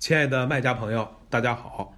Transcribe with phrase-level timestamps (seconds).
[0.00, 1.94] 亲爱的卖家朋友，大家好！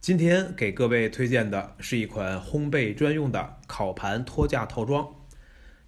[0.00, 5.08] 今天给各位推荐的是一款烘焙专用的烤盘托架套装。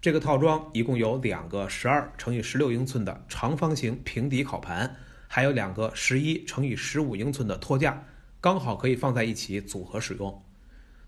[0.00, 4.94] 这个套装一共有两个十二乘以十六英寸的长方形平底烤盘，
[5.26, 8.04] 还有两个十一乘以十五英寸的托架，
[8.40, 10.40] 刚好可以放在一起组合使用。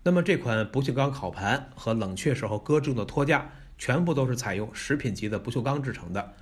[0.03, 6.33] 那么这款不锈钢烤盘和冷却时候搁置用的托架，全部都是采用食品级的不锈钢制成的，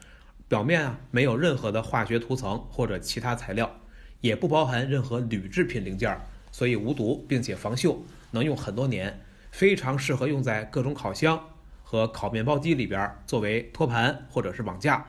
[0.47, 3.79] 表面啊没有任何的化学涂层或者其他材料，
[4.21, 6.19] 也不包含任何铝制品零件，
[6.51, 7.97] 所以无毒并且防锈，
[8.31, 11.39] 能用很多年，非常适合用在各种烤箱。
[11.81, 15.03] 和烤面包机里边作为托盘或者是网架，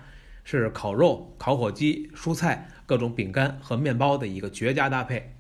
[0.45, 5.35] 是烤肉、烤火鸡、蔬菜、各种饼干和面包的一个绝佳搭配。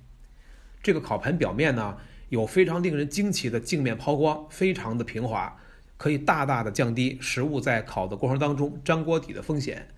[0.82, 1.96] 这个烤盘表面呢
[2.28, 5.58] 有非常令人惊奇的镜面抛光，非常的平滑，
[5.96, 9.88] 可以大大的降低食物在烤的过程当中粘锅底的风险。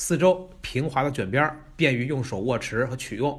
[0.00, 3.38] 四周平滑的卷边，便于用手握持和取用。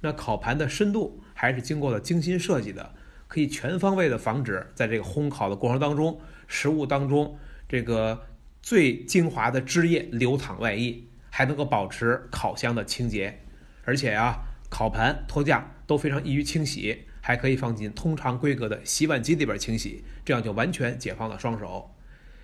[0.00, 2.94] 那烤盘的深度还是经过了精心设计的。
[3.26, 8.26] 可以全方位的防止在这个烘烤的过程当中，食物当中这个
[8.62, 13.38] 最精华的汁液流淌外溢，还能够保持烤箱的清洁。
[13.84, 14.38] 而且啊，
[14.70, 21.94] 烤盘托架都非常易于清洗，还可以放进通常规格的洗碗机里边清洗，这样就完全解放了双手。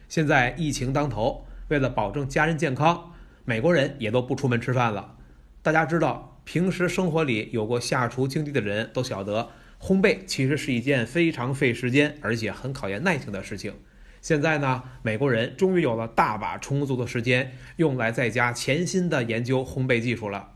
[0.06, 3.13] 现在疫情当头，为了保证家人健康，
[3.44, 5.16] 美国人也都不出门吃饭了。
[5.60, 9.50] 大家知道，平时生活里有过下厨经历的人都晓得。
[9.78, 13.74] 烘焙其实是一件非常费时间，而且很考验耐性的事情。
[14.22, 20.52] 现在呢，美国人终于有了大把充足的时间，用来在家潜心的研究烘焙技术了。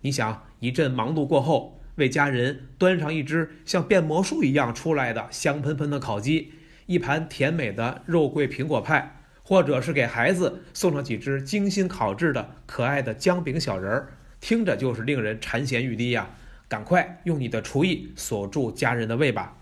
[0.00, 6.54] 你想，一阵忙碌过后，为家人端上一只像变魔术一样出来的香喷喷的烤鸡，
[6.86, 16.30] 一盘甜美的肉桂苹果派，或者是给孩子送上几只精心烤制的可爱的姜饼小人儿，听着就是令人馋涎欲滴呀。
[16.68, 19.58] 赶快用你的厨艺锁住家人的胃吧。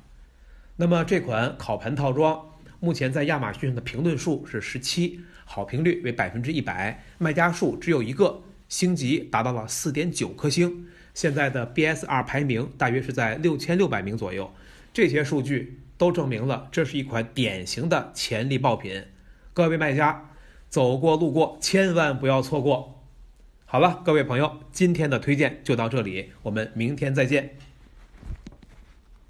[0.76, 2.40] 那么这款烤盘套装
[2.78, 10.86] 目前在亚马逊上的评论数是十七，好评率为百分之一百，卖家数只有一个，星级达到了四点九颗星。
[11.12, 14.54] 现在的 BSR 排名大约是在六千六百名左右。
[14.92, 19.02] 这些数据都证明了这是一款典型的潜力爆品。
[19.60, 20.30] 各位卖家，
[20.70, 23.04] 走过路过千万不要错过。
[23.66, 27.58] 好了，各位朋友，今天的推荐就到这里，我们明天再见。